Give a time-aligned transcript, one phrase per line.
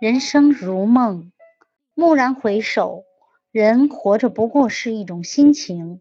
[0.00, 1.30] 人生如梦，
[1.94, 3.04] 蓦然回首，
[3.52, 6.00] 人活着不过是一种心情。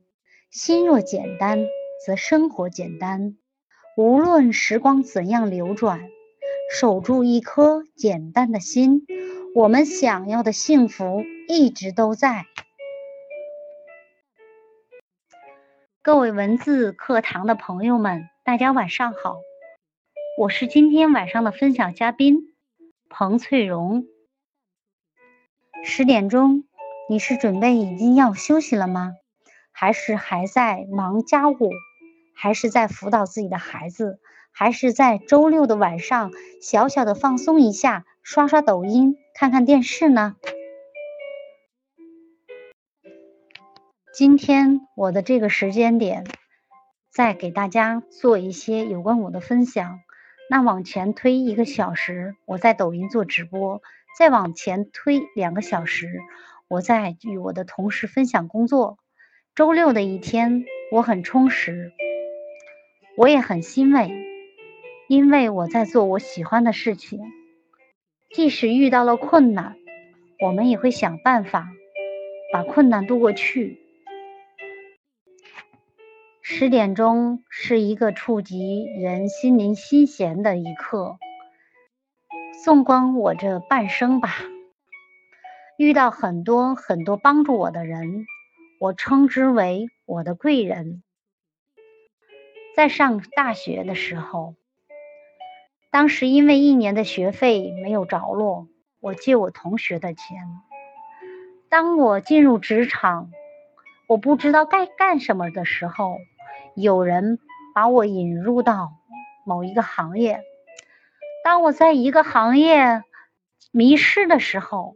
[0.50, 1.66] 心若简单，
[2.06, 3.36] 则生活简单。
[3.98, 6.00] 无论时光怎样流转，
[6.72, 9.06] 守住一颗简单的心，
[9.54, 12.46] 我们想要的幸福一直都在。
[16.02, 19.40] 各位文字课堂的朋友们，大家晚上好，
[20.38, 22.49] 我是今天晚上的分享嘉宾
[23.10, 24.06] 彭翠荣。
[25.84, 26.66] 十点钟，
[27.10, 29.14] 你是准备已经要休息了吗？
[29.72, 31.72] 还是还在忙家务，
[32.36, 34.20] 还是在辅导自己的孩子，
[34.52, 40.36] 还是在周六的晚上小小的放松一下，刷刷抖音，看看电视呢？
[44.14, 46.26] 今天我的这个时间点，
[47.10, 50.00] 再给大家做一些有关我的分享。
[50.52, 53.82] 那往前推一个小时，我在抖音做直播；
[54.18, 56.22] 再往前推两个小时，
[56.68, 58.98] 我在与我的同事分享工作。
[59.54, 61.92] 周六的一天，我很充实，
[63.16, 64.12] 我也很欣慰，
[65.08, 67.20] 因为我在做我喜欢的事情。
[68.32, 69.76] 即使遇到了困难，
[70.44, 71.70] 我们也会想办法
[72.52, 73.78] 把困难渡过去。
[76.52, 81.20] 十点钟是一个触及人心灵心弦的一刻。
[82.64, 84.34] 纵观我这半生吧，
[85.78, 88.26] 遇到很多很多帮助我的人。
[88.80, 91.04] 我称之为我的贵人。
[92.76, 94.56] 在上大学的时候，
[95.92, 98.68] 当时因为一年的学费没有着落，
[99.00, 100.48] 我借我同学的钱。
[101.70, 103.30] 当我进入职场，
[104.08, 106.18] 我不知道该干什么的时候，
[106.82, 107.40] 有人
[107.76, 108.94] 把我引入到
[109.46, 110.42] 某一个行业。
[111.44, 113.04] 当我在一个行业
[113.72, 114.96] 迷失的时候，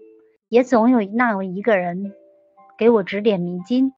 [0.50, 2.14] 也总有那么一个人。
[2.76, 3.94] 给我指点迷津，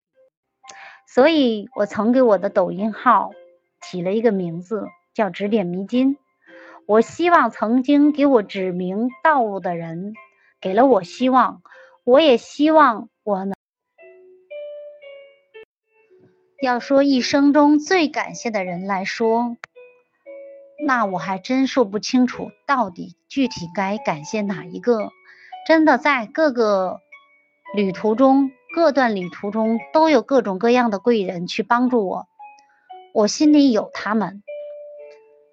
[1.08, 3.31] 所以我曾给我的抖音号
[3.81, 6.17] 起了一个名字，叫“指点迷津”。
[6.85, 10.13] 我希望曾经给我指明道路的人
[10.59, 11.62] 给了我希望，
[12.03, 13.56] 我也希望我能。
[16.61, 19.57] 要说一生中最感谢的人来说，
[20.85, 25.09] 那我还真说不清楚，到底具体该感谢哪一个？
[25.67, 26.99] 真的在各个
[27.73, 28.51] 旅途中。
[28.75, 32.27] 各段旅途中都有各种各样的贵人去帮助我，
[33.13, 34.43] 我心里有他们。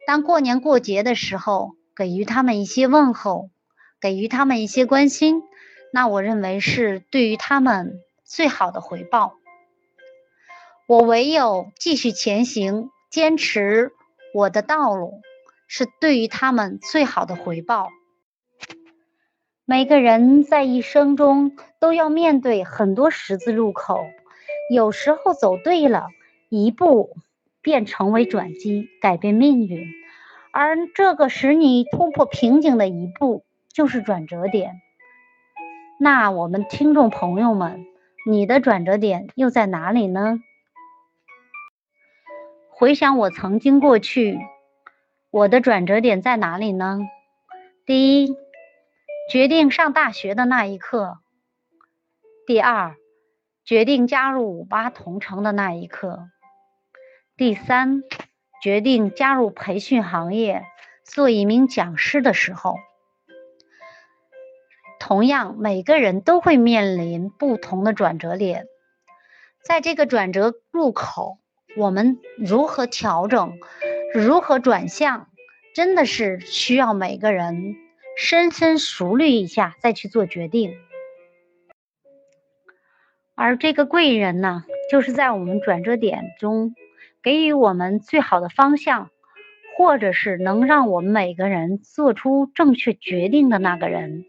[0.09, 3.51] 当过年过节的时候，给予他们一些问候，
[4.01, 5.41] 给予他们一些关心，
[5.93, 9.35] 那我认为是对于他们最好的回报。
[10.93, 13.93] 我唯有继续前行，坚持
[14.35, 15.23] 我的道路，
[15.67, 17.89] 是对于他们最好的回报。
[19.65, 24.05] 每个人在一生中都要面对很多十字路口，
[24.71, 26.09] 有时候走对了
[26.51, 27.17] 一步，
[27.63, 29.87] 便成为转机，改变命运；
[30.53, 34.75] 而这个使你突破瓶颈的一步，就是转折点。
[35.99, 37.87] 那我们听众朋友们，
[38.29, 40.39] 你的转折点又在哪里呢？
[42.83, 44.41] 回想我曾经过去，
[45.31, 46.99] 我的转折点在哪里呢？
[47.87, 48.37] 第一。
[49.31, 51.19] 决定上大学的那一刻，
[52.45, 52.97] 第二，
[53.65, 56.29] 决定加入五八同城的那一刻，
[57.37, 58.03] 第三，
[58.61, 60.65] 决定加入培训行业
[61.05, 62.75] 做一名讲师的时候，
[64.99, 68.67] 同样，每个人都会面临不同的转折点，
[69.65, 71.39] 在这个转折路口，
[71.77, 73.59] 我们如何调整，
[74.15, 75.29] 如何转向，
[75.75, 77.77] 真的是需要每个人。
[78.15, 80.75] 深深熟虑一下，再去做决定。
[83.35, 86.75] 而这个贵人呢，就是在我们转折点中
[87.23, 89.09] 给予我们最好的方向，
[89.79, 94.27] 或者是能让我们每个人做出正确决定的那个人。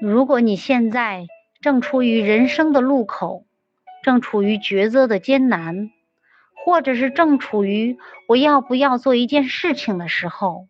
[0.00, 1.26] 如果你现在
[1.60, 3.44] 正处于人生的路口，
[4.02, 5.90] 正处于抉择的艰难，
[6.54, 10.66] 或者是正处于我要不要做一件事情的时候，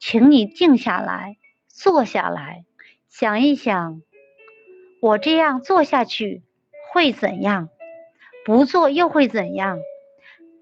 [0.00, 1.36] 请你静下来，
[1.68, 2.64] 坐下来，
[3.08, 4.02] 想一想，
[5.00, 6.42] 我这样做下去
[6.92, 7.68] 会怎样？
[8.44, 9.78] 不做又会怎样？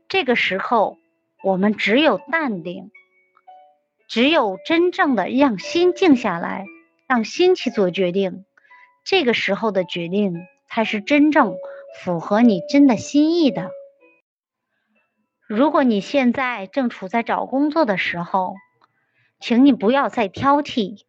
[0.08, 0.98] 这个时候，
[1.42, 2.90] 我们只有淡定，
[4.08, 6.66] 只有真正的让心静下来，
[7.06, 8.44] 让心去做决定。
[9.04, 11.56] 这个时候的决定才是真正
[11.98, 13.70] 符合你真的心意的。
[15.46, 18.54] 如果你现在正处在找工作的时候，
[19.40, 21.02] 请你不要再挑剔，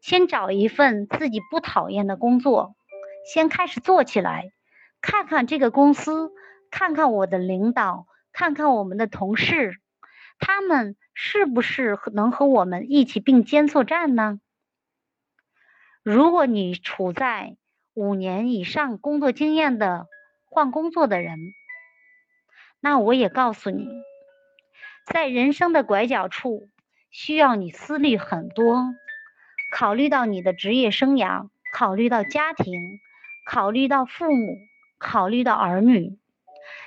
[0.00, 2.74] 先找一份自己不讨厌的工作，
[3.32, 4.52] 先开始做起来，
[5.00, 6.30] 看看这个公司，
[6.70, 9.74] 看看我的领导，看看我们的同事，
[10.38, 14.40] 他们是不是能和我们一起并肩作战呢？
[16.02, 17.56] 如果你处在
[17.98, 20.06] 五年以上工作经验的
[20.44, 21.36] 换工作的人，
[22.78, 23.88] 那我也告诉你，
[25.04, 26.68] 在人生的拐角处，
[27.10, 28.84] 需要你思虑很多，
[29.72, 33.00] 考虑到你的职业生涯，考虑到家庭，
[33.44, 34.56] 考虑到父母，
[35.00, 36.20] 考虑到儿女，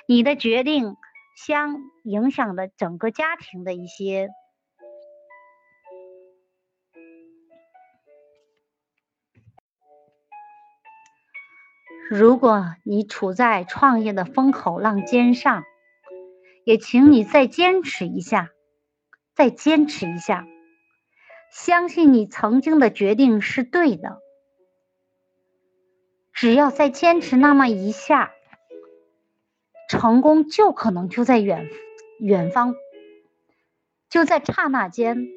[0.08, 0.96] 你的决定
[1.36, 4.30] 相影响的整个家庭的一些。
[12.14, 15.64] 如果你处在创业的风口浪尖上，
[16.62, 18.50] 也请你再坚持一下，
[19.34, 20.44] 再坚持一下，
[21.50, 24.18] 相信你曾经的决定是对的。
[26.34, 28.30] 只要再坚持那么一下，
[29.88, 31.70] 成功就可能就在远
[32.20, 32.74] 远方，
[34.10, 35.28] 就在刹那间，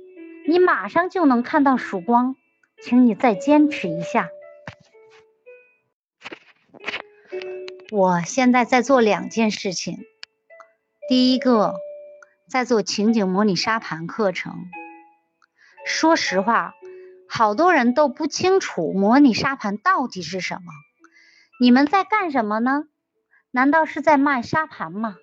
[0.45, 2.35] 你马上就能看到曙光。
[2.81, 4.27] 请你再坚持一下。
[7.91, 9.99] 我现在在做两件事情。
[11.07, 11.75] 第一个，
[12.49, 14.53] 在做情景模拟沙盘课程。
[15.85, 16.73] 说实话，
[17.29, 20.71] 好多人都不清楚模拟沙盘到底是什么。
[21.59, 22.85] 你们在干什么呢？
[23.51, 25.15] 难道是在卖沙盘吗？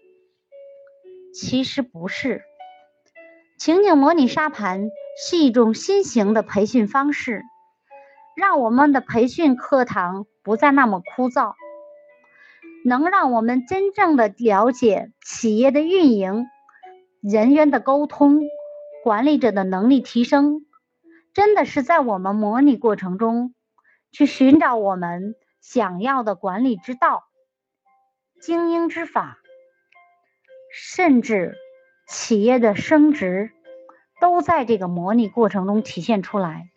[1.34, 2.42] 其实不是。
[3.58, 4.88] 情景模拟沙盘
[5.24, 7.42] 是一种新型的培训方式，
[8.36, 11.54] 让我们的培训课堂不再那么枯燥。
[12.84, 16.46] 能让我们真正的了解企业的运营、
[17.20, 18.42] 人员的沟通、
[19.04, 20.66] 管理者的能力提升，
[21.32, 23.54] 真的是在我们模拟过程中
[24.10, 27.22] 去寻找我们想要的管理之道、
[28.40, 29.38] 精英之法，
[30.74, 31.54] 甚至
[32.08, 33.52] 企业的升值，
[34.20, 36.71] 都在这个模拟过程中体现出来。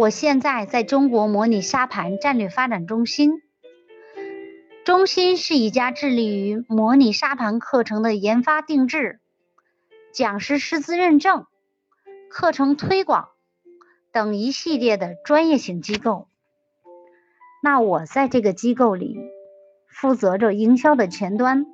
[0.00, 3.42] 我现在在中国模拟沙盘战略发展中心，
[4.82, 9.20] 中心是一家致力于模拟沙盘课程的研发定制、
[10.10, 11.44] 讲师师资认证、
[12.30, 13.28] 课程推广
[14.10, 16.28] 等一系列的专业性机构。
[17.62, 19.18] 那我在这个机构里
[19.86, 21.66] 负责着营销的前端，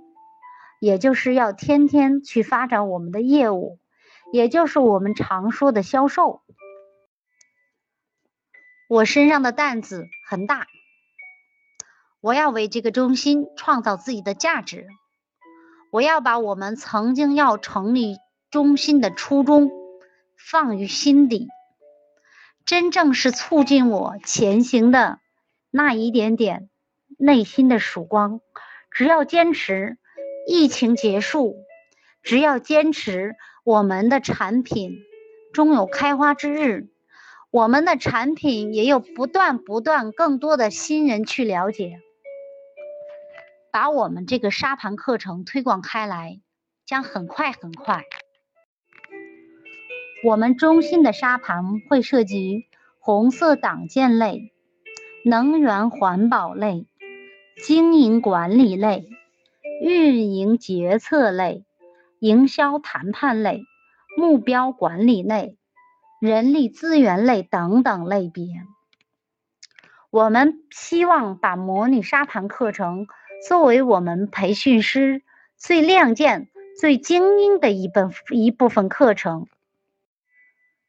[0.81, 3.79] 也就是要天天去发展我们的业务，
[4.33, 6.43] 也就是我们常说的销售。
[8.89, 10.69] 我身上的担子很大，
[12.21, 14.87] 我要为这个中心创造自己的价值，
[15.91, 18.17] 我要把我们曾经要成立
[18.49, 19.73] 中心的初衷
[20.39, 21.49] 放于心底，
[22.65, 25.19] 真正是促进我前行的
[25.73, 26.71] 那一点点
[27.19, 28.41] 内心的曙光。
[28.93, 29.99] 只要坚持，
[30.47, 31.57] 疫情结束；
[32.23, 33.35] 只要坚持，
[33.65, 34.93] 我们的产品
[35.53, 36.89] 终有开花之日。
[37.57, 42.03] 我们的产品也有不断不断更多的新人去了解，
[43.73, 46.43] 把我们这个沙盘课程推广开来，
[46.85, 48.05] 将很快很快。
[50.23, 52.67] 我们中心的沙盘会涉及
[53.01, 54.53] 红色党建类、
[55.25, 56.87] 能源环保类、
[57.65, 59.09] 经营管理类、
[59.81, 61.65] 运营决策类、
[62.21, 63.63] 营销谈判类、
[64.15, 65.57] 目标管理类。
[66.27, 68.65] 人力资源类等等类别，
[70.11, 73.07] 我们希望把模拟沙盘课程
[73.47, 75.23] 作为我们培训师
[75.57, 76.49] 最亮剑、
[76.81, 79.47] 最精英的一本一部分课程。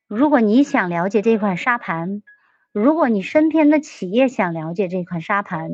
[0.08, 2.24] 如果你想了解这款沙盘，
[2.72, 5.70] 如果你身边的企业想了解这款沙盘，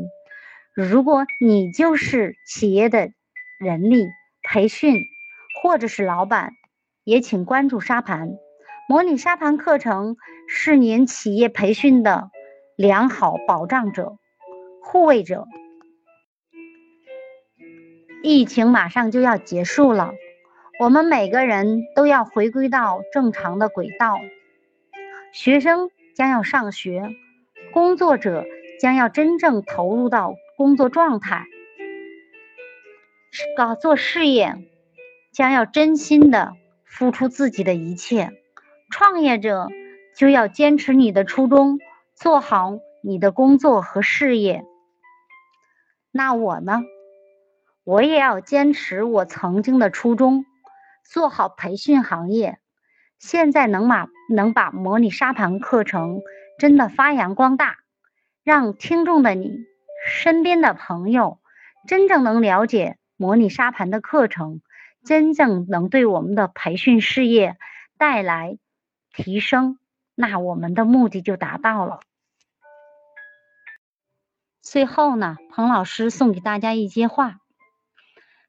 [0.73, 3.13] 如果你就是企业的
[3.61, 4.07] 人力
[4.43, 4.97] 培训
[5.61, 6.51] 或者是老板，
[7.05, 8.33] 也请关注沙盘。
[8.89, 12.29] 模拟沙盘课程是您企业培训的
[12.75, 14.17] 良好保障者、
[14.81, 15.47] 护卫者。
[18.21, 20.11] 疫情马上就要结束了，
[20.81, 24.19] 我们每个人都要回归到正常的轨道。
[25.31, 27.09] 学生将要上学，
[27.71, 28.45] 工作者
[28.81, 31.45] 将要真正投入到工作状态，
[33.55, 34.57] 搞做事业
[35.31, 38.42] 将要真心的付出自己的一切。
[38.93, 39.69] 创业者
[40.15, 41.79] 就要坚持你的初衷，
[42.13, 44.63] 做好你的工作和事业。
[46.11, 46.83] 那我呢？
[47.83, 50.45] 我也要坚持我曾经的初衷，
[51.03, 52.59] 做好培训行业。
[53.17, 56.21] 现在能把能把模拟沙盘课程
[56.59, 57.77] 真的发扬光大，
[58.43, 59.65] 让听众的你
[60.05, 61.39] 身边的朋友
[61.87, 64.61] 真正能了解模拟沙盘的课程，
[65.03, 67.57] 真正能对我们的培训事业
[67.97, 68.59] 带来
[69.13, 69.77] 提升，
[70.15, 71.99] 那我们的目的就达到了。
[74.61, 77.39] 最后呢，彭老师送给大家一句话：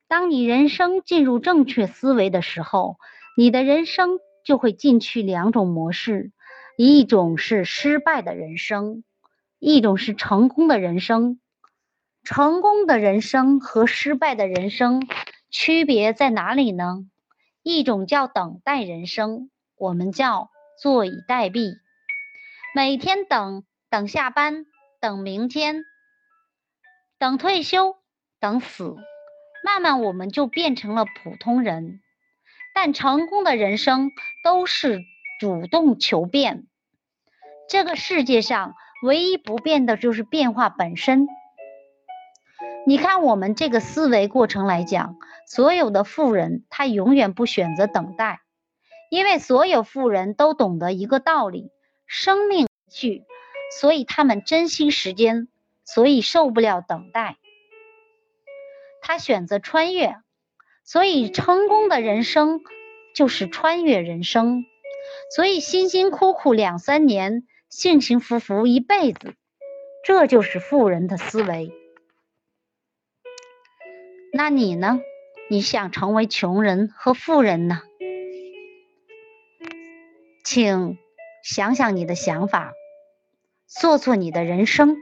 [0.08, 2.98] 当你人生进入正确思维的时候，
[3.36, 6.32] 你的人生就会进去两种模式，
[6.76, 9.04] 一种是失败的人生，
[9.58, 11.40] 一种是成功的人生。
[12.22, 15.06] 成功的人生和失败的人生
[15.50, 17.04] 区别在哪里呢？
[17.62, 20.50] 一种叫等待人生，我们叫
[20.80, 21.76] 坐以待毙，
[22.74, 24.66] 每天等等下班，
[25.00, 25.84] 等明天。
[27.18, 27.96] 等退休，
[28.40, 28.96] 等死，
[29.64, 32.00] 慢慢我们就变成了普通人。
[32.74, 34.10] 但成功的人生
[34.42, 35.00] 都是
[35.40, 36.66] 主动求变。
[37.68, 41.28] 这个世界上唯一不变的就是变化本身。
[42.84, 45.16] 你看，我们这个思维过程来讲，
[45.46, 48.40] 所有的富人他永远不选择等待，
[49.14, 51.70] 因为所有富人都懂得一个道理：
[52.04, 53.22] 生命去，
[53.80, 55.46] 所以他们珍惜时间。
[55.84, 57.36] 所以受不了等待，
[59.02, 60.16] 他选择穿越，
[60.82, 62.62] 所以成功的人生
[63.14, 64.64] 就是穿越人生。
[65.36, 69.34] 所以辛辛苦苦两三年，幸幸福福一辈子，
[70.04, 71.70] 这就是富人的思维。
[74.32, 74.98] 那你呢？
[75.50, 77.82] 你想成为穷人和富人呢？
[80.44, 80.98] 请
[81.42, 82.74] 想想你的想法，
[83.66, 84.98] 做做你的人生。